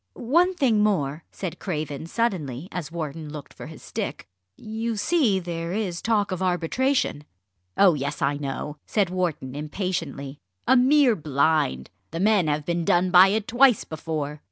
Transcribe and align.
"One 0.15 0.55
thing 0.55 0.79
more," 0.81 1.25
said 1.31 1.59
Craven 1.59 2.07
suddenly, 2.07 2.67
as 2.71 2.91
Wharton 2.91 3.29
looked 3.31 3.53
for 3.53 3.67
his 3.67 3.83
stick 3.83 4.27
"you 4.57 4.97
see 4.97 5.37
there 5.37 5.73
is 5.73 6.01
talk 6.01 6.31
of 6.31 6.41
arbitration." 6.41 7.23
"Oh 7.77 7.93
yes, 7.93 8.19
I 8.19 8.37
know!" 8.37 8.77
said 8.87 9.11
Wharton 9.11 9.53
impatiently; 9.53 10.39
"a 10.67 10.75
mere 10.75 11.15
blind. 11.15 11.91
The 12.09 12.19
men 12.19 12.47
have 12.47 12.65
been 12.65 12.83
done 12.83 13.11
by 13.11 13.27
it 13.27 13.47
twice 13.47 13.83
before. 13.83 14.39